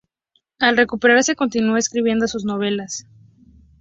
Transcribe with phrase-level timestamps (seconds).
[0.57, 3.05] Al recuperarse continúa escribiendo sus novelas.